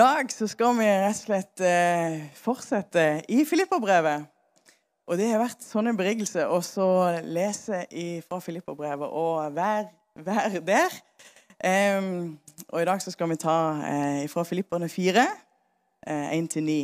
[0.00, 4.28] dag så skal vi rett og slett eh, fortsette i Filipperbrevet.
[5.10, 6.60] Og det har vært sånn en berigelse å
[7.26, 7.82] lese
[8.22, 9.88] fra Filipperbrevet og være,
[10.24, 11.00] vær der.
[11.60, 12.38] Um,
[12.70, 15.26] og i dag så skal vi ta eh, fra Filipperne 4,
[16.06, 16.78] eh, 1-9.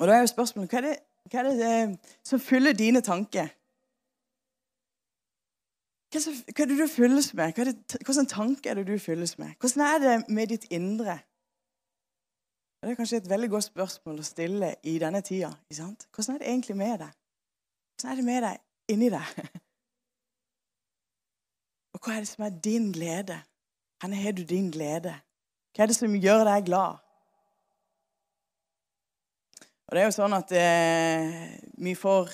[0.00, 0.96] Og da er jo spørsmålet hva er det,
[1.30, 1.94] hva er det eh,
[2.26, 3.52] som fyller dine tanker?
[6.10, 7.54] Hva, er det- du fylles med?
[7.54, 9.54] Hvordan tanke er det du fylles med?
[9.60, 11.20] Hvordan er det med ditt indre?
[12.86, 15.48] Det er kanskje et veldig godt spørsmål å stille i denne tida.
[15.74, 17.16] Hvordan er det egentlig med deg?
[17.96, 19.32] Hvordan er det med deg inni deg?
[21.96, 23.40] Og hva er det som er din glede?
[23.98, 25.16] Hvor har du din glede?
[25.74, 27.02] Hva er det som gjør deg glad?
[29.88, 32.30] Og det er jo sånn at eh, Vi får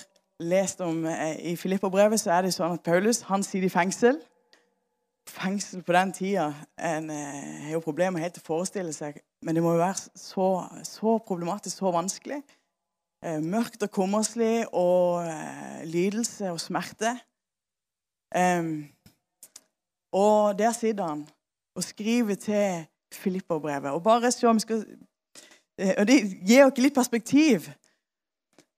[0.53, 4.21] lest om eh, I Filipperbrevet så er det sånn at Paulus han sitter i fengsel.
[5.33, 9.17] Fengsel på den tida en eh, har jo problemer helt til å forestille seg.
[9.43, 10.47] Men det må jo være så,
[10.87, 12.41] så problematisk, så vanskelig.
[13.23, 17.13] Eh, mørkt og kummerslig og eh, lidelse og smerte.
[20.13, 21.21] Og der sitter han
[21.75, 23.91] og skriver til Filipperbrevet.
[23.91, 24.85] Og bare se om vi skal
[25.79, 27.69] eh, Og det gir oss litt perspektiv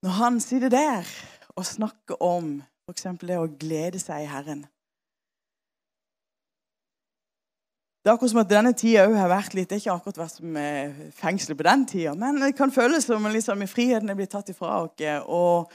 [0.03, 1.07] når han sitter der
[1.55, 3.07] og snakker om f.eks.
[3.21, 4.65] det å glede seg i Herren.
[8.05, 10.19] Det er akkurat som at denne tida òg har vært litt Det er ikke akkurat
[10.19, 14.17] vært som eh, fengsel på den tida, men det kan føles som liksom, friheten er
[14.19, 15.01] blitt tatt ifra oss.
[15.25, 15.71] Og,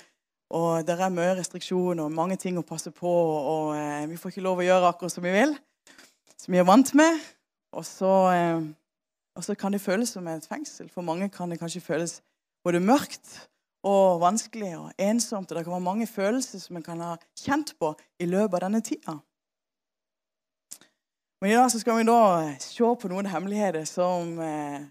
[0.54, 4.30] og det er mye restriksjoner og mange ting å passe på, og og vi får
[4.30, 5.56] ikke lov å gjøre akkurat som vi vil.
[6.38, 7.18] Som vi er vant med.
[7.74, 8.62] Og så, eh,
[9.34, 10.86] og så kan det føles som et fengsel.
[10.86, 12.20] For mange kan det kanskje føles
[12.62, 13.40] både mørkt
[13.82, 15.50] og vanskelig og ensomt.
[15.50, 17.90] Og det kan være mange følelser som en kan ha kjent på
[18.22, 19.18] i løpet av denne tida.
[21.40, 22.22] Men i dag skal vi da
[22.60, 24.82] se på noen hemmeligheter som, eh,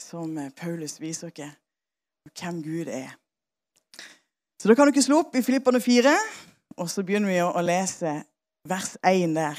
[0.00, 1.58] som Paulus viser oss,
[2.32, 3.12] hvem Gud er.
[4.56, 6.14] Så da kan dere slå opp i Filipperne 4,
[6.78, 8.22] og så begynner vi å lese
[8.64, 9.58] vers 1 der.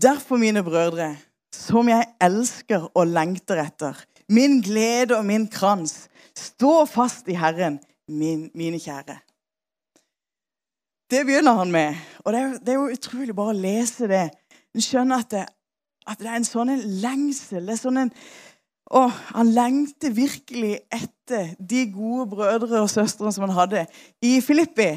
[0.00, 1.16] Derfor, mine brødre,
[1.52, 7.76] som jeg elsker og lengter etter, min glede og min krans, stå fast i Herren,
[8.08, 9.18] min, mine kjære.
[11.14, 11.94] Det begynner han med.
[12.24, 14.24] Og det er, jo- det er jo utrolig bare å lese det.
[14.74, 15.44] En skjønner at det,
[16.10, 17.62] at det er en sånn en lengsel.
[17.68, 18.10] Det er sånn en,
[18.90, 19.04] å,
[19.36, 23.84] han lengter virkelig etter de gode brødre og søstre som han hadde
[24.26, 24.90] i Filippi.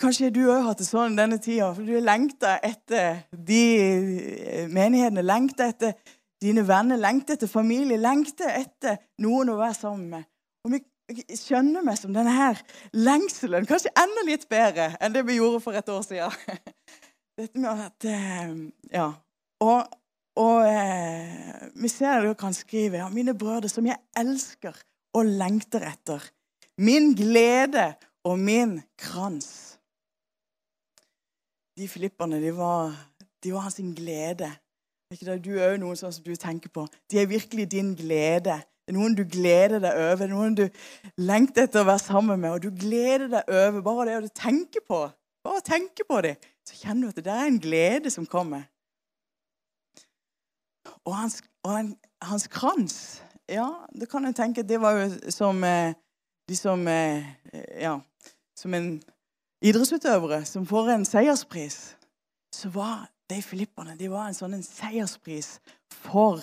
[0.00, 1.70] Kanskje du òg har hatt det sånn denne tida.
[1.76, 5.22] For du lengter etter de eh, menighetene.
[5.24, 5.94] Lengter etter
[6.42, 7.00] dine venner.
[7.00, 7.96] Lengter etter familie.
[8.00, 10.26] Lengter etter noen å være sammen med.
[10.66, 10.82] Og vi
[11.36, 12.60] skjønner meg som denne her
[12.96, 13.66] lengselen.
[13.68, 16.60] Kanskje enda litt bedre enn det vi gjorde for et år siden.
[17.40, 18.54] Dette med at eh,
[18.92, 19.08] Ja.
[19.60, 19.90] Og,
[20.40, 24.76] og eh, vi ser det kan skrive ja, Mine brødre, som jeg elsker
[25.16, 26.24] og lengter etter.
[26.80, 27.92] Min glede
[28.24, 29.78] og min krans.
[31.76, 32.94] De filipperne, de var,
[33.44, 34.48] de var hans glede.
[35.10, 36.84] Er ikke det du òg noen sånn som du tenker på?
[37.10, 38.60] De er virkelig din glede.
[38.84, 40.64] Det er noen du gleder deg over, det er noen du
[41.20, 42.56] lengter etter å være sammen med.
[42.56, 45.04] Og du gleder deg over bare det å tenke på.
[45.46, 46.34] Bare tenke på det,
[46.68, 48.66] så kjenner du at det er en glede som kommer.
[51.04, 52.94] Og hans, og han, hans krans
[53.48, 55.94] Ja, det kan en tenke det var jo som eh,
[56.48, 57.24] de som eh,
[57.80, 57.98] Ja,
[58.56, 58.90] som en
[59.64, 61.96] idrettsutøvere som får en seierspris.
[62.54, 65.58] Så var de filipperne de var en sånn en seierspris
[66.02, 66.42] for,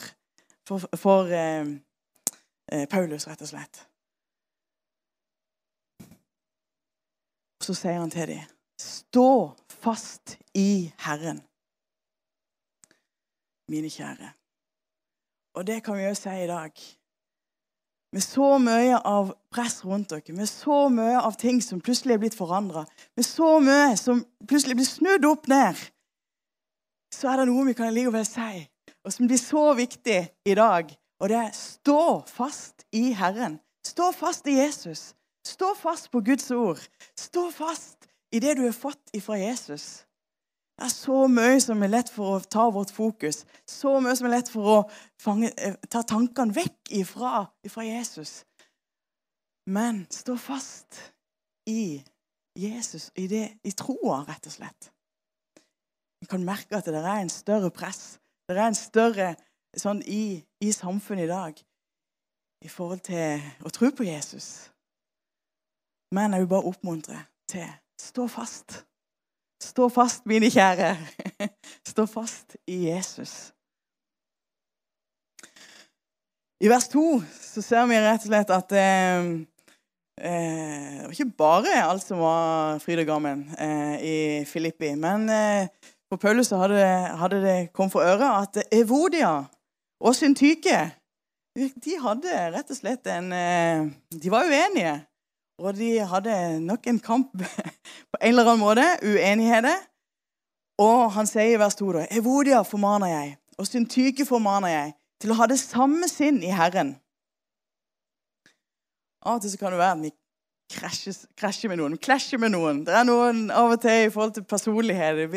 [0.68, 1.74] for, for eh, eh,
[2.90, 3.80] Paulus, rett og slett.
[7.58, 11.40] Og så sier han til dem Stå fast i Herren,
[13.72, 14.30] mine kjære.
[15.58, 16.72] Og det kan vi jo si i dag.
[18.14, 22.22] Med så mye av press rundt dere, med så mye av ting som plutselig er
[22.22, 22.86] blitt forandra,
[23.18, 25.82] med så mye som plutselig blir snudd opp ned,
[27.14, 28.62] så er det noe vi kan likevel si,
[29.04, 30.94] og som blir så viktig i dag.
[31.20, 33.60] Og det er stå fast i Herren.
[33.86, 35.14] Stå fast i Jesus.
[35.48, 36.82] Stå fast på Guds ord.
[37.18, 40.04] Stå fast i det du har fått ifra Jesus.
[40.78, 43.46] Det er så mye som er lett for å ta vårt fokus.
[43.66, 44.82] Så mye som er lett for å
[45.18, 48.44] fange, eh, ta tankene vekk ifra, ifra Jesus.
[49.66, 51.00] Men stå fast
[51.66, 52.04] i
[52.58, 54.92] Jesus, i, det, i troa, rett og slett.
[56.22, 58.20] Vi kan merke at det er en større press.
[58.48, 59.36] Det er en større
[59.76, 61.60] sånn i, i samfunnet i dag
[62.66, 64.70] i forhold til å tro på Jesus.
[66.16, 67.20] Men jeg vil bare oppmuntre
[67.50, 67.68] til
[68.00, 68.84] stå fast.
[69.64, 70.94] Stå fast, mine kjære.
[71.92, 73.52] Stå fast i Jesus.
[76.62, 77.04] I vers 2
[77.38, 79.28] så ser vi rett og slett at eh,
[80.22, 84.18] eh, det var ikke bare alt som var fryd og gammen eh, i
[84.50, 84.96] Filippi.
[84.98, 85.70] Men eh,
[86.10, 86.82] for Paulus hadde,
[87.20, 89.44] hadde det kommet for øre at Evodia
[90.04, 90.80] og Syntyke
[91.58, 95.00] de hadde rett og slett en eh, De var uenige.
[95.58, 97.32] Og de hadde nok en kamp
[98.12, 98.86] på en eller annen måte.
[99.02, 99.80] Uenigheter.
[100.78, 105.34] Og han sier i vers 2 da, Evodia formaner jeg, og Syntyke formaner jeg, til
[105.34, 106.92] å ha det samme sinn i Herren.
[109.26, 110.12] Av og til kan det være at vi
[110.72, 112.84] krasjer, krasjer med noen, klasjer med noen.
[112.88, 115.36] Det er noen av og til i forhold til personlighet.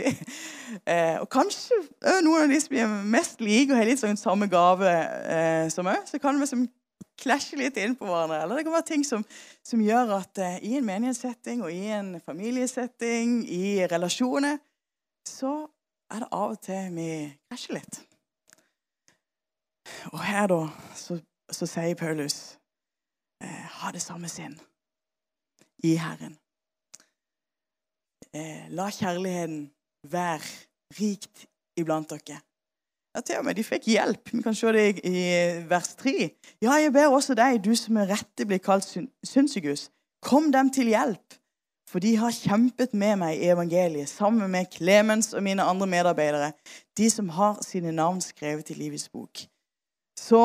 [0.87, 1.77] Eh, og kanskje
[2.23, 5.87] noen av de som er mest like og har litt sånn samme gave eh, som
[5.87, 6.63] meg, så kan vi som
[7.21, 8.39] klasje litt inn på hverandre.
[8.45, 9.25] Eller det kan være ting som,
[9.67, 14.61] som gjør at eh, i en menighetssetting og i en familiesetting, i relasjoner,
[15.29, 15.67] så
[16.11, 17.11] er det av og til vi
[17.51, 18.01] krasjer litt.
[20.15, 20.63] Og her, da,
[20.97, 21.19] så,
[21.51, 22.41] så sier Paulus
[23.43, 24.55] eh, ha det samme sinn
[25.87, 26.37] i Herren.
[28.35, 29.65] Eh, la kjærligheten
[30.11, 30.47] være
[30.99, 31.47] rikt
[31.81, 32.41] iblant dere.
[33.11, 34.31] Ja, til og med de fikk hjelp.
[34.31, 35.23] Vi kan se det i,
[35.71, 36.13] vers 3.
[36.63, 38.87] Ja, jeg ber også deg, du som med rette blir kalt
[39.27, 39.89] synsigus,
[40.23, 41.41] kom dem til hjelp.
[41.91, 46.53] For de har kjempet med meg i evangeliet, sammen med Clemens og mine andre medarbeidere,
[46.97, 49.43] de som har sine navn skrevet i livets bok.
[50.15, 50.45] Så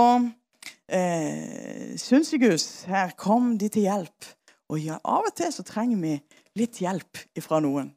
[0.89, 4.31] eh, Synsigus, her kom de til hjelp.
[4.73, 6.13] Og ja, av og til så trenger vi
[6.57, 7.91] litt hjelp fra noen.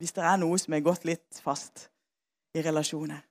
[0.00, 1.86] Hvis det er noe som er gått litt fast
[2.54, 3.22] i relasjoner.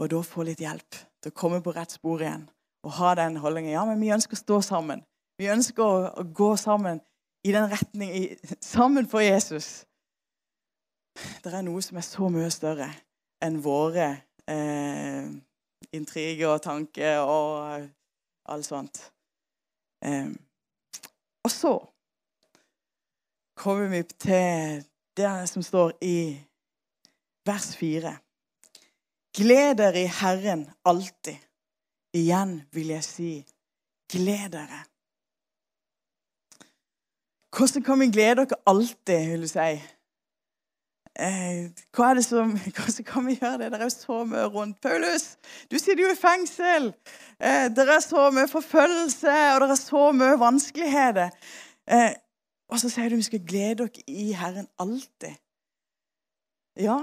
[0.00, 2.48] Og da få litt hjelp til å komme på rett spor igjen.
[2.86, 3.74] Og ha den holdningen.
[3.74, 5.04] Ja, men vi ønsker å stå sammen.
[5.38, 7.02] Vi ønsker å, å gå sammen
[7.46, 8.24] i den retning i,
[8.64, 9.84] Sammen for Jesus.
[11.44, 12.88] Det er noe som er så mye større
[13.44, 14.08] enn våre
[14.48, 15.28] eh,
[15.96, 17.86] intriger og tanker og
[18.52, 19.02] alt sånt.
[20.04, 20.30] Eh,
[21.44, 21.74] og så
[23.60, 24.84] kommer vi til
[25.16, 26.32] det som står i
[27.46, 28.12] vers 4.
[29.36, 31.36] Gled dere i Herren alltid.
[32.16, 33.32] Igjen vil jeg si
[34.10, 34.80] gled dere.
[37.54, 39.72] Hvordan kan vi glede dere alltid, vil du si?
[41.20, 43.70] Eh, hva er det som, Hvordan kan vi gjøre det?
[43.74, 44.80] Det er så mye rundt.
[44.80, 45.36] Paulus,
[45.70, 46.90] du sitter jo i fengsel.
[47.36, 51.34] Eh, det er så mye forfølgelse, og det er så mye vanskeligheter.
[52.70, 55.34] Eh, og så sier du vi skal glede dere i Herren alltid.
[56.78, 57.02] Ja,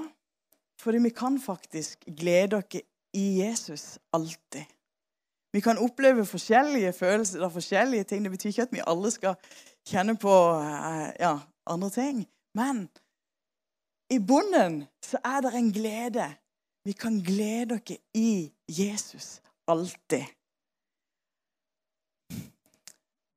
[0.79, 2.81] fordi vi kan faktisk glede dere
[3.13, 4.65] i Jesus alltid.
[5.53, 8.23] Vi kan oppleve forskjellige følelser og forskjellige ting.
[8.23, 9.35] Det betyr ikke at vi alle skal
[9.87, 10.33] kjenne på
[11.19, 12.27] ja, andre ting.
[12.53, 12.89] Men
[14.11, 16.27] i bunnen så er det en glede.
[16.85, 20.36] Vi kan glede dere i Jesus alltid.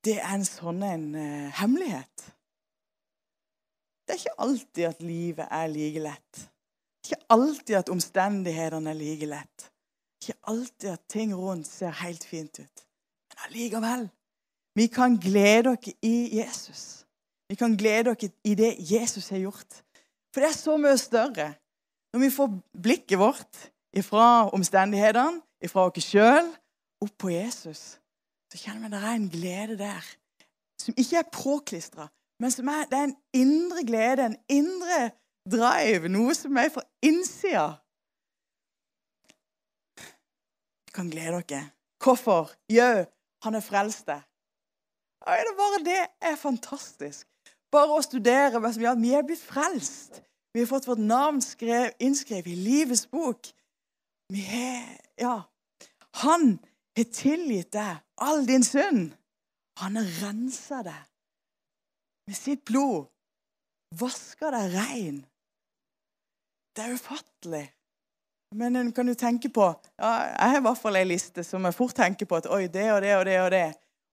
[0.05, 2.31] Det er en sånn en uh, hemmelighet.
[4.07, 6.39] Det er ikke alltid at livet er like lett.
[6.41, 9.67] Det er Ikke alltid at omstendighetene er like lett.
[9.67, 12.83] Det er Ikke alltid at ting rundt ser helt fint ut.
[13.31, 14.09] Men allikevel.
[14.75, 17.05] Vi kan glede dere i Jesus.
[17.49, 19.83] Vi kan glede dere i det Jesus har gjort.
[20.33, 21.53] For det er så mye større.
[22.13, 22.51] Når vi får
[22.83, 23.71] blikket vårt
[24.03, 26.51] fra omstendighetene, fra oss sjøl,
[27.01, 28.00] opp på Jesus,
[28.51, 30.07] så kjenner vi at det er en glede der
[30.81, 32.09] som ikke er påklistra,
[32.41, 35.11] men som er, det er en indre glede, en indre
[35.51, 37.67] drive, noe som er fra innsida.
[40.89, 41.69] Du kan glede dere.
[42.01, 42.51] Hvorfor?
[42.73, 43.05] Jau,
[43.45, 44.09] han er frelst.
[44.09, 47.29] Er det bare det er fantastisk.
[47.71, 50.23] Bare å studere hva som gjør at vi er blitt frelst.
[50.55, 53.53] Vi har fått vårt navn skrev, innskrevet i livets bok.
[54.33, 55.43] Vi har Ja.
[56.25, 56.59] Han
[56.99, 59.13] har tilgitt deg all din synd.
[59.81, 61.03] Han har rensa deg
[62.29, 63.09] med sitt blod.
[64.01, 65.21] Vaska deg rein.
[66.77, 67.67] Det er ufattelig.
[68.55, 71.67] Men en kan jo tenke på ja, Jeg har i hvert fall ei liste som
[71.67, 73.69] jeg fort tenker på at oi, det og det og det og det.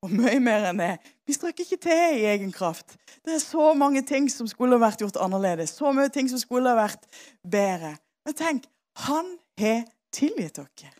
[0.05, 0.91] Og mye mer enn det.
[1.25, 2.93] Vi strøk ikke til i egen kraft.
[3.25, 5.73] Det er så mange ting som skulle vært gjort annerledes.
[5.73, 7.09] Så mye ting som skulle vært
[7.41, 7.95] bedre.
[8.27, 8.67] Men tenk,
[9.07, 10.93] han har tilgitt dere.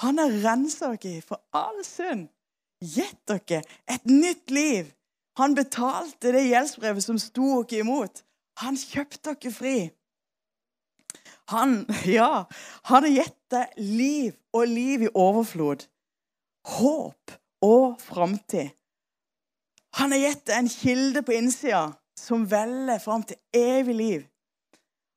[0.00, 2.28] Han har rensa dere for all synd.
[2.80, 4.88] Gitt dere et nytt liv.
[5.36, 8.22] Han betalte det gjeldsbrevet som sto dere imot.
[8.64, 9.76] Han kjøpte dere fri.
[11.52, 11.84] Han,
[12.18, 12.46] ja,
[12.88, 15.86] han har gitt deg liv og liv i overflod.
[16.76, 18.70] Håp og framtid.
[19.98, 21.88] Han har gitt deg en kilde på innsida
[22.18, 24.26] som veller fram til evig liv.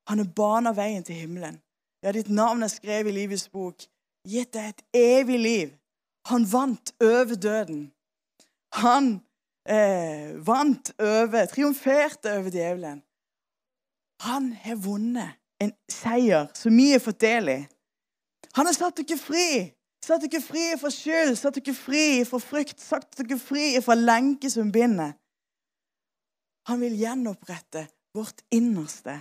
[0.09, 1.59] Han har bana veien til himmelen.
[2.03, 3.85] Ja, ditt navn er skrevet i livets bok.
[4.23, 5.71] Gitt deg et evig liv.
[6.31, 7.91] Han vant over døden.
[8.79, 9.19] Han
[9.67, 13.03] eh, vant over, triumferte over djevelen.
[14.23, 17.59] Han har vunnet en seier som vi har fått del i.
[18.55, 19.47] Han har satt dere fri.
[20.03, 24.51] Satt dere fri fra skyld, satt dere fri fra frykt, satt dere fri fra lenke
[24.51, 25.13] som binder.
[26.67, 29.19] Han vil gjenopprette vårt innerste.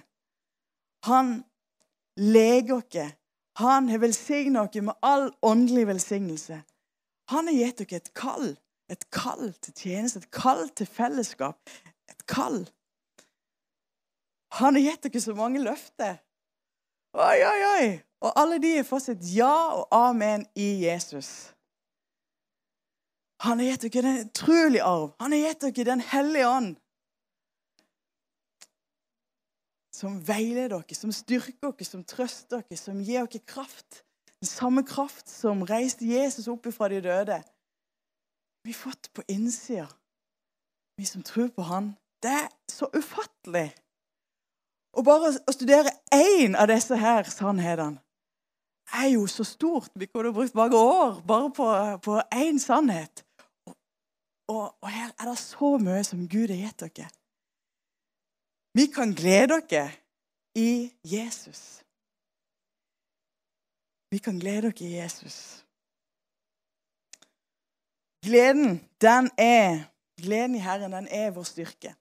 [1.06, 1.40] Han
[2.18, 3.18] leger oss.
[3.60, 6.62] Han har velsignet oss med all åndelig velsignelse.
[7.28, 8.54] Han har gitt dere et kall.
[8.92, 11.70] Et kall til tjeneste, et kall til fellesskap.
[12.10, 12.64] Et kall.
[14.58, 16.18] Han har gitt dere så mange løfter.
[17.12, 17.86] Oi, oi, oi!
[18.22, 21.52] Og alle de har fått sitt ja og amen i Jesus.
[23.42, 25.10] Han har gitt dere den utrolig arv.
[25.20, 26.76] Han har gitt dere Den hellige ånd.
[29.92, 34.02] Som veileder dere, som styrker dere, som trøster dere, som gir dere kraft.
[34.40, 37.42] Den samme kraft som reiste Jesus opp fra de døde.
[38.64, 39.88] Vi har fått på innsida,
[40.98, 41.94] vi som tror på Han.
[42.22, 43.72] Det er så ufattelig.
[44.92, 47.98] Og bare å studere én av disse her sannhetene
[48.92, 49.90] er jo så stort.
[49.94, 53.24] Vi kunne brukt mange år bare på én sannhet.
[53.66, 53.74] Og,
[54.48, 57.08] og, og, her er det så mye som Gud har gitt dere.
[58.74, 59.90] Vi kan glede dere
[60.54, 61.82] i Jesus.
[64.10, 65.64] Vi kan glede dere i Jesus.
[68.24, 69.88] Gleden, den er
[70.22, 71.94] Gleden i Herren, den er vår styrke.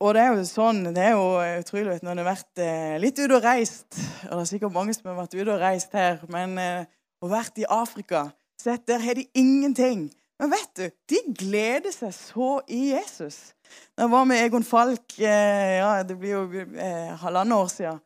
[0.00, 1.26] Og det er jo sånn, det er jo
[1.60, 3.98] utrolig når en har vært eh, litt ute og reist
[4.30, 6.88] og Det er sikkert mange som har vært ute og reist her, men eh,
[7.20, 8.30] og vært i Afrika
[8.60, 10.08] sett, Der har de ingenting.
[10.40, 13.52] Men vet du, de gleder seg så i Jesus.
[13.92, 17.98] Da jeg var med Egon Falk eh, ja, det blir jo eh, halvannet år siden,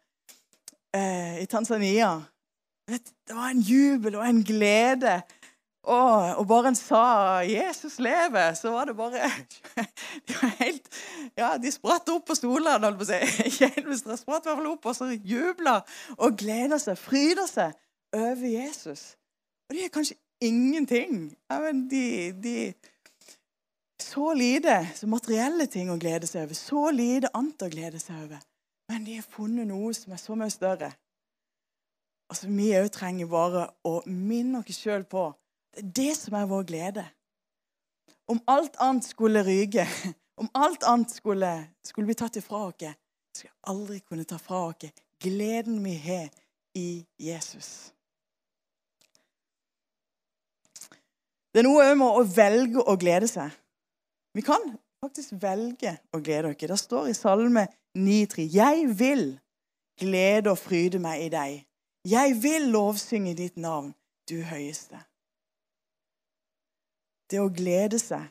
[0.98, 2.16] eh, i Tanzania.
[2.90, 5.20] Vet, det var en jubel og en glede.
[5.84, 7.04] Og, og, bare en sa
[7.44, 9.30] 'Jesus lever', så var det bare
[10.26, 10.88] De var helt,
[11.36, 13.68] ja, de spratt opp på stolene, holdt på å si.
[13.84, 15.82] De spratt i hvert fall opp og så jubla
[16.16, 17.76] og gleda seg, fryder seg
[18.16, 19.12] over Jesus.
[19.68, 21.36] Og de er kanskje ingenting.
[21.90, 22.74] De, de
[24.00, 26.58] Så lite så materielle ting å glede seg over.
[26.58, 28.42] Så lite annet å glede seg over.
[28.88, 30.90] Men de har funnet noe som er så mye større.
[32.30, 35.30] Altså, Vi òg trenger bare å minne oss sjøl på
[35.74, 37.02] det er det som er vår glede.
[38.30, 39.86] Om alt annet skulle ryke,
[40.40, 41.50] om alt annet skulle,
[41.82, 42.94] skulle bli tatt ifra oss,
[43.34, 44.92] skal aldri kunne ta fra oss
[45.24, 46.30] gleden vi har
[46.74, 47.93] i Jesus.
[51.54, 53.54] Det er noe med å velge å glede seg.
[54.34, 54.72] Vi kan
[55.04, 56.58] faktisk velge å glede oss.
[56.58, 59.26] Det står i Salme 9,3.: Jeg vil
[60.00, 61.64] glede og fryde meg i deg.
[62.04, 63.94] Jeg vil lovsynge ditt navn,
[64.28, 64.98] du høyeste
[67.34, 68.30] det å glede seg.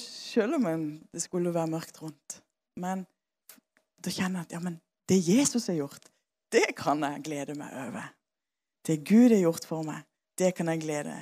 [0.00, 2.40] Selv om det skulle være mørkt rundt.
[2.80, 3.04] Men
[4.02, 6.10] da kjenner jeg at ja, men det Jesus har gjort,
[6.50, 8.10] det kan jeg glede meg over.
[8.86, 10.02] Det Gud har gjort for meg,
[10.38, 11.14] det kan jeg glede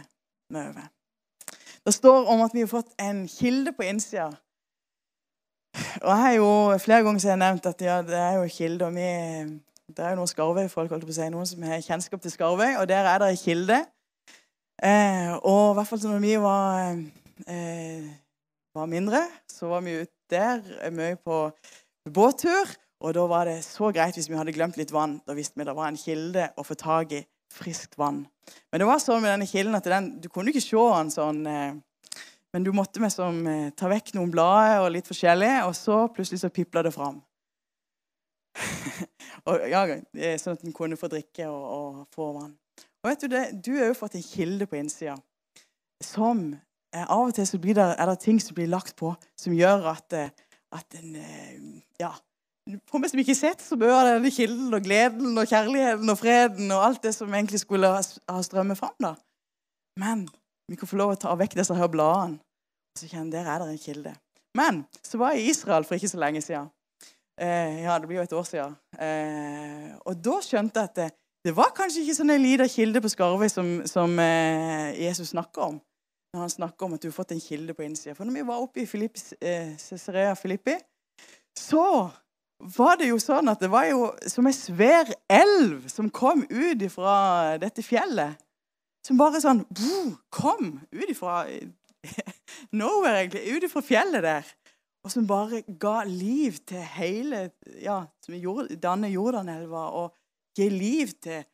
[0.54, 0.88] meg over.
[1.86, 4.30] Det står om at vi har fått en kilde på innsida.
[6.02, 6.50] Og jeg har jo
[6.82, 8.86] flere ganger så jeg nevnt at ja, det er jo kilde.
[8.86, 9.08] og vi,
[9.88, 12.76] Det er jo noen Skarvøy-folk, holdt på å si, noen som har kjennskap til Skarvøy.
[12.80, 13.78] Og der er det en kilde
[14.78, 16.90] Eh, og i hvert fall når vi var,
[17.50, 18.04] eh,
[18.74, 21.50] var, mindre, så var vi ute der eh, mye på
[22.14, 22.70] båttur.
[23.00, 25.18] Og da var det så greit hvis vi hadde glemt litt vann.
[25.26, 28.24] Da visste vi det var en kilde å få tak i friskt vann.
[28.70, 31.44] Men det var sånn med denne kilden at den, du kunne ikke se den sånn
[31.46, 31.76] eh,
[32.48, 36.06] Men du måtte med som, eh, ta vekk noen blader og litt forskjellig, og så
[36.08, 37.18] plutselig så pipla det fram.
[39.46, 39.82] og, ja,
[40.40, 42.54] sånn at en kunne få drikke og, og få vann.
[43.04, 45.18] Og vet Du det, du har jo fått en kilde på innsida
[46.04, 46.52] som
[46.94, 49.90] eh, Av og til så det, er det ting som blir lagt på, som gjør
[49.94, 50.30] at, eh,
[50.72, 52.14] at en eh, Ja.
[52.88, 56.72] For meg som ikke sett så bør denne kilden og gleden og kjærligheten og freden
[56.74, 58.02] og alt det som egentlig skulle ha,
[58.44, 58.96] strømmet fram.
[59.00, 59.14] da.
[60.00, 60.26] Men
[60.68, 62.42] vi kan få lov å ta vekk disse her bladene.
[62.98, 64.12] Så kjenner der er det en kilde.
[64.58, 66.68] Men så var jeg i Israel for ikke så lenge siden.
[67.38, 68.76] Eh, ja, det blir jo et år siden.
[68.98, 73.10] Eh, og da skjønte jeg at det var kanskje ikke sånn en liten kilde på
[73.12, 75.78] Skarvøy som, som eh, Jesus snakker om.
[76.34, 78.16] Når han snakker om at du har fått en kilde på innsida.
[78.18, 78.88] For når vi var oppe i
[79.40, 80.74] eh, Cesarea Filippi,
[81.56, 81.84] så
[82.58, 86.82] var det jo sånn at det var jo som en svær elv som kom ut
[86.90, 88.38] fra dette fjellet.
[89.06, 89.62] Som bare sånn
[90.34, 91.44] kom ut ifra
[92.80, 93.44] nowhere, egentlig.
[93.54, 94.50] Ut ifra fjellet der.
[95.06, 97.50] Og som bare ga liv til hele
[97.80, 98.34] Ja, som
[98.82, 99.86] danner Jordanelva.
[100.02, 100.16] og
[100.58, 101.44] gir liv til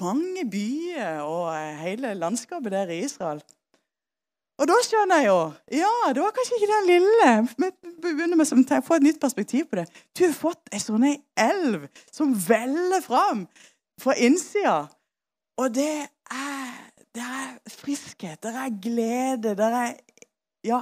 [0.00, 3.42] mange byer og hele landskapet der i Israel.
[4.60, 5.40] Og da skjønner jeg jo
[5.80, 7.30] Ja, det var kanskje ikke den lille.
[7.58, 9.88] Men begynner med som Få et nytt perspektiv på det.
[10.18, 13.46] Du har fått ei sånn elv som veller fram
[14.00, 14.88] fra innsida.
[15.60, 16.76] Og det er,
[17.14, 19.92] det er friskhet, det er glede, det er
[20.64, 20.80] ja,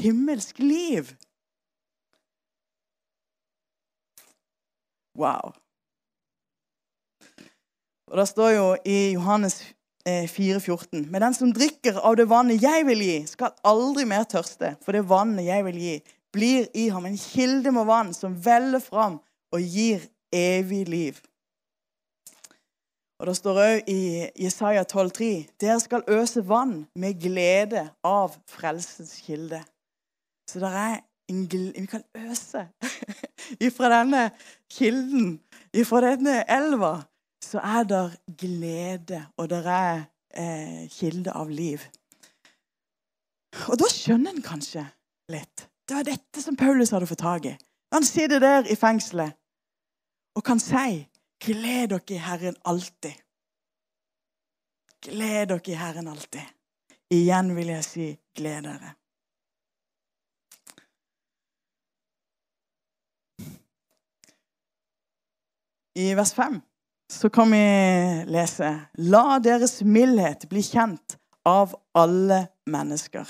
[0.00, 1.12] himmelsk liv.
[5.18, 5.52] Wow.
[8.06, 9.62] Og Det står jo i Johannes
[10.04, 11.00] 4,14.
[11.00, 14.74] Eh, Men den som drikker av det vannet jeg vil gi, skal aldri mer tørste.
[14.84, 15.94] For det vannet jeg vil gi,
[16.34, 19.20] blir i ham en kilde med vann som veller fram
[19.54, 20.02] og gir
[20.34, 21.20] evig liv.
[23.20, 24.00] Og Det står òg i
[24.42, 29.62] Jesaja 12,3.: Dere skal øse vann med glede av frelsens kilde.
[30.50, 30.98] Så det er
[31.30, 32.66] en glede Vi kan øse
[33.66, 34.30] ifra denne
[34.70, 35.40] kilden,
[35.72, 36.98] ifra denne elva
[37.44, 38.02] så er det
[38.40, 41.82] glede, og det er eh, kilde av liv.
[43.68, 44.84] Og da skjønner en kanskje
[45.32, 45.68] litt.
[45.88, 47.54] Det var dette som Paulus hadde fått tak i.
[47.94, 49.36] Han sitter der i fengselet
[50.34, 51.04] og kan si
[51.44, 53.20] 'Gled dere i Herren alltid'.
[55.04, 56.46] Gled dere i Herren alltid.
[57.10, 58.94] Igjen vil jeg si gled dere.
[65.94, 66.62] I vers 5
[67.14, 67.64] så kan vi
[68.26, 71.16] lese La deres mildhet bli kjent
[71.46, 73.28] av alle mennesker.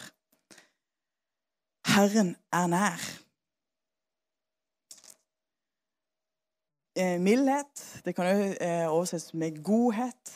[1.94, 3.04] Herren er nær.
[6.96, 10.34] Eh, mildhet det kan jo eh, oversettes med godhet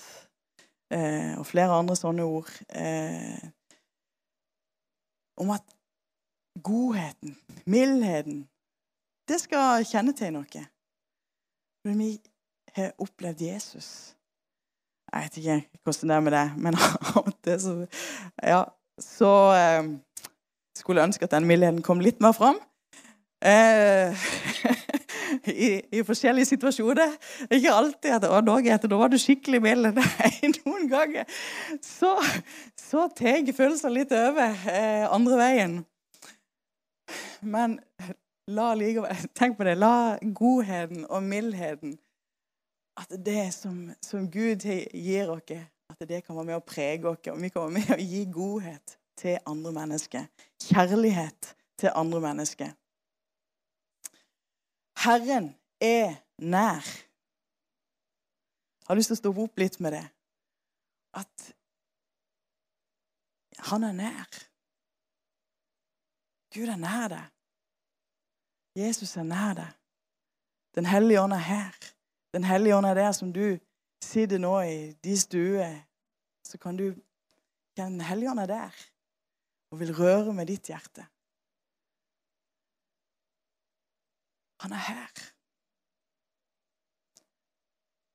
[0.93, 2.51] eh, og flere andre sånne ord.
[2.69, 3.39] Eh,
[5.39, 5.65] om at
[6.59, 8.43] godheten, mildheten,
[9.29, 10.65] det skal kjennetegne noe.
[11.87, 12.17] Men vi
[12.79, 13.89] har opplevd Jesus.
[15.13, 16.79] Jeg vet ikke hvordan det er med det, men
[17.17, 17.75] av så
[18.43, 18.63] Ja,
[19.01, 19.85] så eh,
[20.77, 22.59] skulle jeg ønske at den mildheten kom litt mer fram.
[23.45, 24.15] Eh,
[25.47, 27.15] i, i, forskjellige situasjoner.
[27.51, 29.93] Ikke alltid at å, Norge, da var du skikkelig mild.
[29.99, 31.29] Nei, noen ganger
[31.85, 32.17] så,
[32.79, 35.79] så tar følelsene litt over eh, andre veien.
[37.41, 37.79] Men
[38.51, 39.79] la likevel, tenk på det.
[39.79, 41.97] La godheten og mildheten
[42.99, 45.53] at det som, som Gud gir oss,
[45.89, 47.23] at det kan være med å prege oss.
[47.31, 50.27] Og vi kan være med å gi godhet til andre mennesker.
[50.69, 52.75] Kjærlighet til andre mennesker.
[54.99, 56.87] Herren er nær.
[58.83, 60.05] Jeg har lyst til å stå opp litt med det.
[61.19, 61.51] At
[63.71, 64.39] han er nær.
[66.55, 67.35] Gud er nær deg.
[68.79, 69.71] Jesus er nær deg.
[70.75, 71.79] Den hellige ånd er her.
[72.39, 73.59] Den hellige ånd er der som du
[74.05, 75.73] sitter nå i de stuer.
[76.47, 76.95] Så kan du
[77.77, 78.75] Den hellige ånd er der
[79.71, 81.07] og vil røre med ditt hjerte.
[84.63, 85.25] Han er her.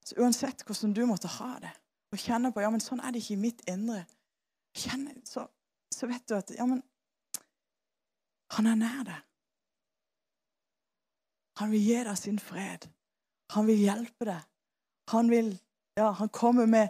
[0.05, 1.71] Så uansett hvordan du måtte ha det,
[2.12, 4.05] og kjenne på ja, men sånn er det ikke i mitt indre,
[4.75, 5.47] kjenne, så,
[5.91, 6.83] så vet du at ja, men
[8.55, 9.21] han er nær deg.
[11.63, 12.91] Han vil gi deg sin fred.
[13.53, 14.49] Han vil hjelpe deg.
[15.13, 15.53] Han vil
[15.97, 16.89] Ja, han kommer med,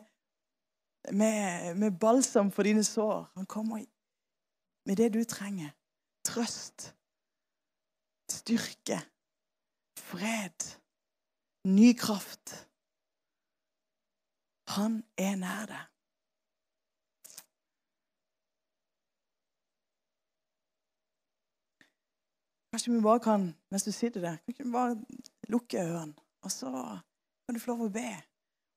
[1.11, 3.25] med, med balsam for dine sår.
[3.35, 3.83] Han kommer
[4.85, 5.73] med det du trenger.
[6.23, 6.95] Trøst,
[8.31, 9.01] styrke,
[9.99, 10.79] fred,
[11.67, 12.55] ny kraft.
[14.67, 15.83] Han er nær deg.
[22.71, 24.95] Kanskje vi bare kan, mens du sitter der, kanskje vi bare
[25.51, 26.22] lukke ørene.
[26.43, 26.69] Og så
[27.45, 28.09] kan du få lov å be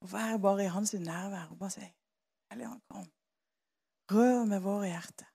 [0.05, 1.87] og være bare i hans nærvær og bare si
[2.51, 3.07] Hellige Ånd, kom.
[4.13, 5.27] Rør med våre hjerter.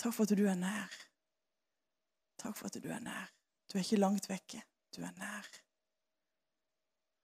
[0.00, 0.92] Takk for at du er nær.
[2.40, 3.28] Takk for at du er nær.
[3.68, 4.62] Du er ikke langt vekke.
[4.96, 5.50] Du er nær.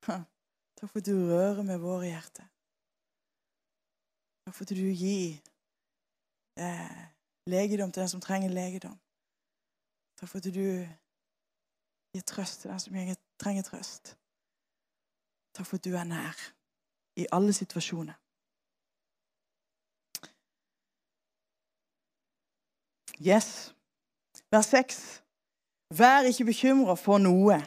[0.77, 2.49] Takk for at du rører med våre hjerter.
[4.45, 5.39] Takk for at du gir
[6.61, 7.03] eh,
[7.49, 8.99] legedom til den som trenger legedom.
[10.19, 10.67] Takk for at du
[12.13, 12.95] gir trøst til den som
[13.39, 14.17] trenger trøst.
[15.55, 16.37] Takk for at du er nær
[17.17, 18.17] i alle situasjoner.
[23.21, 23.75] Yes.
[24.51, 25.23] Vers 6.
[25.99, 27.59] Vær ikke bekymra for noe,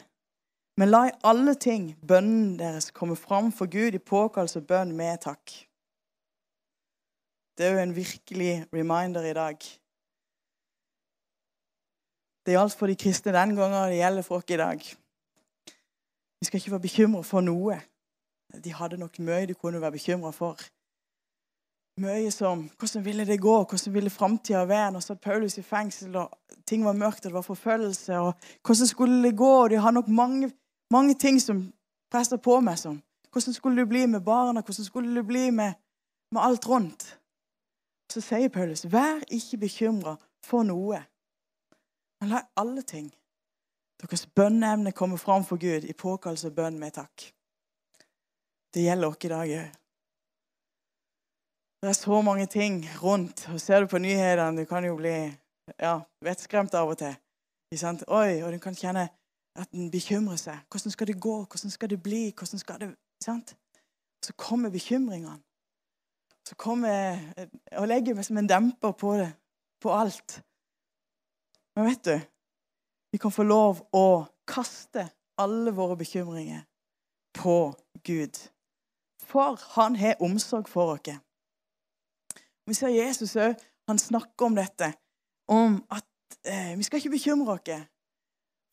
[0.77, 4.95] men la i alle ting bønnen deres komme fram for Gud i påkallelse og bønn
[4.97, 5.53] med takk.
[7.55, 9.57] Det er jo en virkelig reminder i dag
[12.45, 14.79] det gjaldt for de kristne den gangen, og det gjelder for oss i dag.
[16.39, 17.79] Vi skal ikke være bekymret for noe.
[18.63, 20.59] De hadde nok mye de kunne være bekymra for.
[22.01, 24.91] Mye som hvordan ville det gå, hvordan ville framtida være?
[24.91, 26.31] Nå satt Paulus i fengsel, og
[26.67, 28.17] ting var mørkt, og det var forfølgelse.
[28.19, 28.33] og
[28.65, 29.67] Hvordan skulle det gå?
[29.67, 30.51] De har nok mange,
[30.91, 31.71] mange ting som
[32.11, 32.77] presser på meg.
[32.79, 33.01] som.
[33.31, 34.61] Hvordan skulle det bli med barna?
[34.61, 35.73] Hvordan skulle det bli med,
[36.31, 37.19] med alt rundt?
[38.11, 40.99] Så sier Paulus, vær ikke bekymra for noe,
[42.25, 43.11] men la alle ting,
[44.01, 47.27] deres bønneemne, komme fram for Gud i påkallelse og bønn med takk.
[48.73, 49.75] Det gjelder oss i dag òg.
[51.83, 53.45] Det er så mange ting rundt.
[53.53, 55.13] og Ser du på nyhetene, du kan jo bli
[55.77, 57.13] ja, vettskremt av og til.
[58.07, 59.05] Oi, og du kan kjenne
[59.55, 60.65] at en bekymrer seg.
[60.71, 61.35] Hvordan skal det gå?
[61.45, 62.23] Hvordan skal det bli?
[62.33, 62.89] Hvordan skal det
[63.21, 63.53] sant?
[64.25, 65.37] Så kommer bekymringene.
[66.47, 67.21] Så kommer
[67.77, 69.29] og legger meg som en demper på det,
[69.81, 70.41] på alt.
[71.75, 72.19] Men vet du,
[73.11, 75.09] vi kan få lov å kaste
[75.41, 76.63] alle våre bekymringer
[77.35, 78.39] på Gud.
[79.25, 81.17] For han har omsorg for oss.
[82.65, 83.57] Vi ser Jesus òg.
[83.89, 84.93] Han snakker om dette.
[85.51, 87.85] Om at eh, vi skal ikke bekymre oss.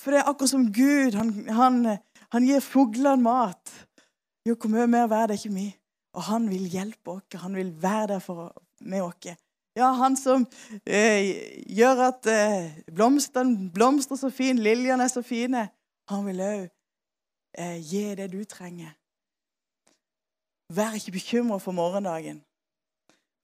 [0.02, 1.14] For det er akkurat som Gud.
[1.18, 1.98] Han, han,
[2.32, 3.72] han gir fuglene mat.
[4.46, 5.68] Jo, hvor mye mer vær det er ikke vi.
[6.16, 7.40] Og han vil hjelpe oss.
[7.42, 9.36] Han vil være der for, med oss.
[9.76, 10.46] Ja, han som
[10.86, 15.68] eh, gjør at eh, blomstene blomstrer så fint, liljene er så fine.
[16.12, 16.66] Han vil òg
[17.56, 18.92] eh, gi det du trenger.
[20.72, 22.42] Vær ikke bekymra for morgendagen,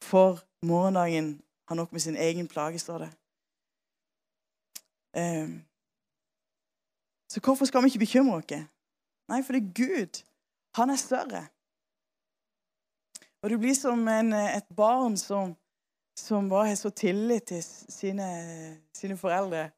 [0.05, 3.11] for morgendagen har nok med sin egen plage, står det.
[5.19, 5.65] Um,
[7.29, 8.45] så hvorfor skal vi ikke bekymre oss?
[9.29, 10.25] Nei, for det er Gud.
[10.75, 11.47] Han er større.
[13.43, 15.57] Og du blir som en, et barn som,
[16.19, 18.29] som bare har så tillit til sine,
[18.95, 19.69] sine foreldre.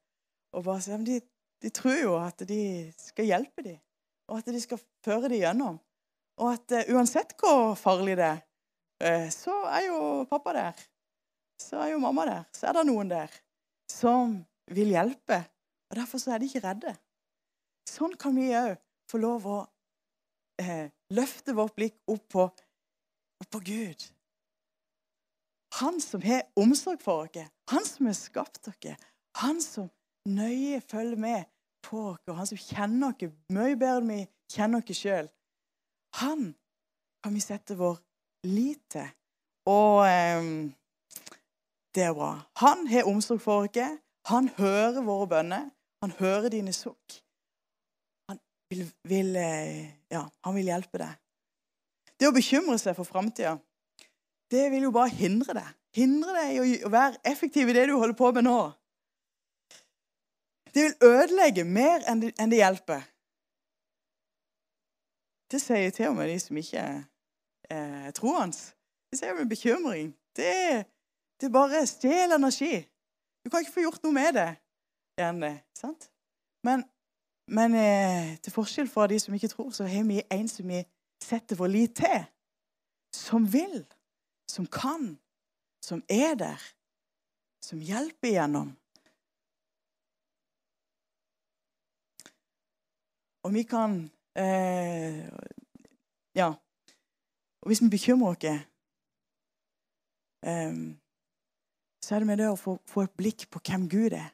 [0.57, 1.20] Og bare sier, de,
[1.62, 2.62] de tror jo at de
[2.98, 3.79] skal hjelpe dem,
[4.31, 5.79] og at de skal føre dem gjennom.
[6.40, 8.40] Og at uh, uansett hvor farlig det er,
[9.05, 10.00] uh, så er jo
[10.31, 10.85] pappa der.
[11.61, 12.46] Så er jo mamma der.
[12.57, 13.35] Så er det noen der
[13.90, 14.38] som
[14.70, 15.42] vil hjelpe.
[15.90, 16.94] Og Derfor så er de ikke redde.
[17.90, 18.79] Sånn kan vi òg
[19.11, 22.46] få lov å uh, løfte vårt blikk opp på,
[23.42, 24.09] opp på Gud.
[25.78, 28.96] Han som har omsorg for oss, han som har skapt oss,
[29.38, 29.90] han som
[30.26, 31.44] nøye følger med
[31.87, 35.30] på oss, han som kjenner oss mye bedre enn vi kjenner oss sjøl.
[36.18, 36.50] Han
[37.22, 38.00] kan vi sette vår
[38.50, 39.09] lit til.
[39.70, 40.50] Og eh,
[41.94, 42.33] det er bra.
[42.64, 43.98] Han har omsorg for oss.
[44.30, 45.70] Han hører våre bønner.
[46.02, 47.20] Han hører dine sukk.
[48.30, 48.38] Han
[48.72, 51.18] vil, vil, eh, ja, han vil hjelpe deg.
[52.20, 53.56] Det å bekymre seg for framtida,
[54.50, 55.70] det vil jo bare hindre deg.
[55.94, 58.58] Hindre deg i å være effektiv i det du holder på med nå.
[60.74, 63.02] Det vil ødelegge mer enn det, hjelper.
[65.50, 66.84] Det sier til og med de som ikke
[67.70, 68.70] eh, troende.
[69.10, 70.12] Det sier med bekymring.
[70.36, 70.84] Det,
[71.42, 72.86] det bare stjeler energi.
[73.42, 74.50] Du kan ikke få gjort noe med det.
[75.18, 76.06] Gjerne, sant?
[76.62, 76.84] Men,
[77.50, 80.84] men eh, til forskjell fra de som ikke tror, så har vi en som vi
[81.24, 82.28] setter vår lit til.
[83.16, 83.82] Som vil,
[84.50, 85.14] som kan,
[85.84, 86.68] som er der.
[87.62, 88.72] Som hjelper igjennom.
[93.46, 95.28] Og vi kan Eh,
[96.34, 96.48] ja.
[97.60, 98.44] Og hvis vi bekymrer oss,
[100.46, 100.74] eh,
[102.02, 104.30] så er det med det å få, få, et blikk på hvem Gud er.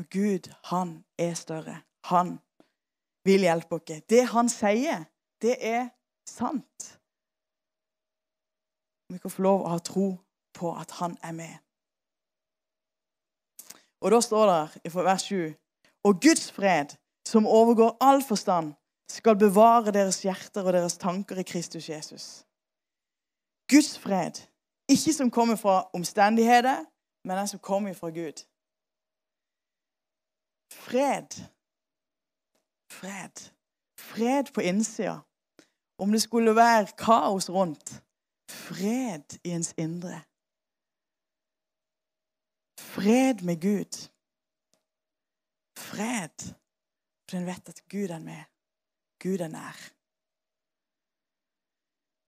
[0.00, 1.82] Og Gud, han er større.
[2.10, 2.38] Han
[3.24, 4.02] vil hjelpe oss.
[4.08, 5.04] Det han sier,
[5.42, 5.90] det er
[6.26, 6.99] sant.
[9.10, 10.06] Vi kan få lov å ha tro
[10.54, 11.54] på at han er med.
[14.00, 15.54] Og da står det i vers 7
[16.04, 16.96] Og Guds fred,
[17.28, 18.72] som overgår all forstand,
[19.10, 22.46] skal bevare deres hjerter og deres tanker i Kristus Jesus.
[23.68, 24.40] Guds fred,
[24.88, 26.84] ikke som kommer fra omstendigheter,
[27.24, 28.46] men den som kommer fra Gud.
[30.72, 31.28] Fred.
[32.90, 33.50] Fred.
[33.98, 35.18] Fred på innsida.
[35.98, 38.02] Om det skulle være kaos rundt.
[38.50, 40.22] Fred i ens indre.
[42.80, 44.08] Fred med Gud.
[45.78, 46.54] Fred.
[47.28, 48.42] For en vet at Gud er med.
[49.22, 49.78] Gud er nær.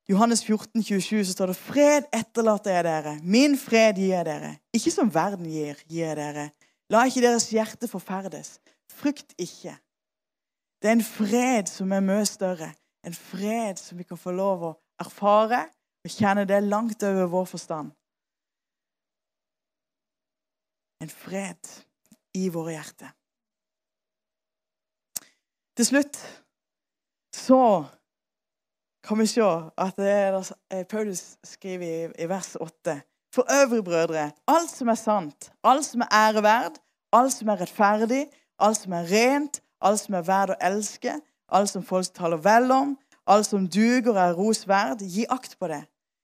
[0.08, 3.14] Johannes 14, 27, så står det fred etterlater jeg dere.
[3.22, 4.56] Min fred gir jeg dere.
[4.74, 6.48] Ikke som verden gir, gir jeg dere.
[6.90, 8.58] La ikke deres hjerte forferdes.
[8.92, 9.76] Frykt ikke.
[10.82, 12.72] Det er en fred som er mye større.
[13.06, 15.64] En fred som vi kan få lov å erfare
[16.04, 17.90] og kjenner det langt over vår forstand.
[21.02, 21.72] En fred
[22.38, 23.10] i våre hjerter.
[25.76, 26.18] Til slutt
[27.34, 27.84] så
[29.02, 33.00] kan vi se at det er, Paulus skriver i, vers 8.
[33.34, 36.76] For øvrig, brødre, alt som er sant, alt som er æreverd,
[37.12, 38.26] alt som er rettferdig,
[38.58, 41.16] alt som er rent, alt som er verd å elske,
[41.48, 42.92] alt som folk taler vel om,
[43.26, 45.82] alt som duger og er rosverd, gi akt på det.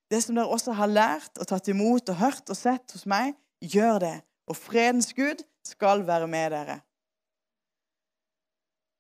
[0.09, 3.35] Det som dere også har lært og tatt imot og hørt og sett hos meg,
[3.61, 4.17] gjør det.
[4.49, 6.79] Og fredens Gud skal være med dere.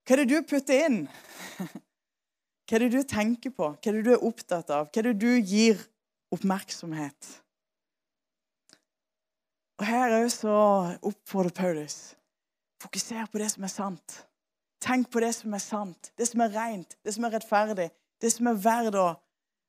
[0.04, 1.02] Hva er det du putter inn?
[2.68, 3.72] Hva er det du tenker på?
[3.72, 4.90] Hva er det du er opptatt av?
[4.92, 5.80] Hva er det du gir
[6.34, 7.32] oppmerksomhet?
[9.78, 10.54] Og Her er så
[11.06, 11.98] oppfordrer Paulus
[12.82, 14.18] fokuser på det som er sant.
[14.82, 17.88] Tenk på det som er sant, det som er rent, det som er rettferdig,
[18.22, 19.08] det som er verdt å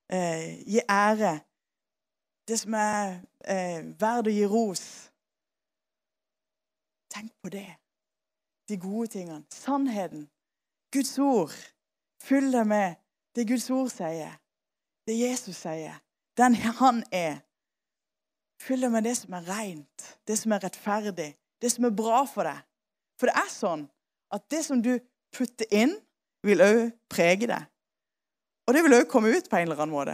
[0.10, 1.39] eh, gi ære,
[2.48, 4.86] det som er eh, verdt å gi ros.
[7.13, 7.67] Tenk på det.
[8.69, 9.43] De gode tingene.
[9.54, 10.28] Sannheten.
[10.93, 11.54] Guds ord.
[12.22, 12.98] Fyll deg med
[13.36, 14.34] det Guds ord sier,
[15.08, 16.02] det Jesus sier,
[16.38, 17.39] den han er.
[18.60, 21.30] Fyll deg med det som er rent, det som er rettferdig,
[21.62, 22.60] det som er bra for deg.
[23.19, 23.86] For det er sånn
[24.36, 24.98] at det som du
[25.36, 25.95] putter inn,
[26.45, 27.65] vil òg prege deg.
[28.70, 30.14] Og det vil òg komme ut på en eller annen måte.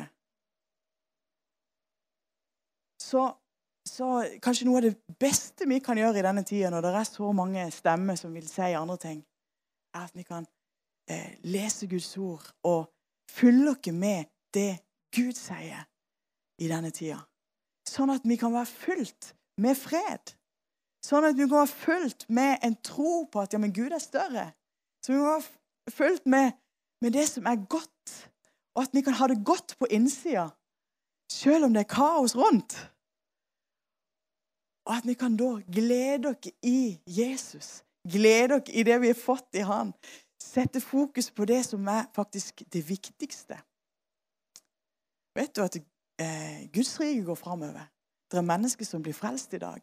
[3.04, 3.26] Så,
[3.84, 4.08] så,
[4.40, 7.32] kanskje noe av det beste vi kan gjøre i denne tida, når det er så
[7.36, 9.20] mange stemmer som vil si andre ting,
[9.92, 10.48] er at vi kan
[11.12, 12.88] eh, lese Guds ord og
[13.32, 14.72] fylle oss med det
[15.16, 15.84] Gud sier
[16.64, 17.20] i denne tida.
[17.86, 20.32] Sånn at vi kan være fulgt med fred.
[21.04, 24.04] Sånn at vi kan være fullt med en tro på at ja, men Gud er
[24.04, 24.48] større.
[25.04, 26.56] Så vi må være fullt med,
[27.04, 28.16] med det som er godt,
[28.76, 30.50] og at vi kan ha det godt på innsida,
[31.32, 32.76] selv om det er kaos rundt.
[34.86, 39.18] Og at vi kan da glede oss i Jesus, glede oss i det vi har
[39.18, 39.94] fått i Han.
[40.42, 43.58] Sette fokus på det som er faktisk det viktigste.
[45.36, 45.78] Vet du at
[46.22, 47.88] eh, Guds rike går framover?
[48.32, 49.82] Det er mennesker som blir frelst i dag.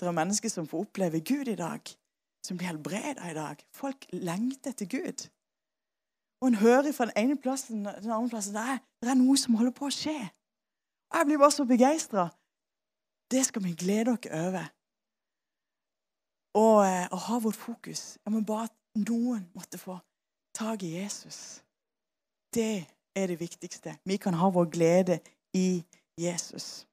[0.00, 1.80] Det er mennesker som får oppleve Gud i dag,
[2.44, 3.62] som blir helbreda i dag.
[3.72, 5.28] Folk lengter etter Gud.
[6.40, 9.36] Og en hører fra den ene plassen til den andre plassen er, det er noe
[9.40, 10.18] som holder på å skje.
[11.10, 12.28] Og Jeg blir bare så begeistra.
[13.30, 14.66] Det skal vi glede oss over.
[16.56, 18.18] Og, eh, og ha vårt fokus.
[18.24, 18.76] Jeg må bare at
[19.08, 19.98] noen måtte få
[20.54, 21.62] tak i Jesus.
[22.54, 23.98] Det er det viktigste.
[24.04, 25.20] Vi kan ha vår glede
[25.54, 25.84] i
[26.18, 26.86] Jesus.